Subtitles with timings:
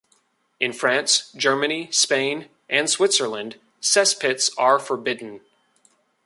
[0.59, 5.41] In France, Germany, Spain and Switzerland, cesspits are forbidden.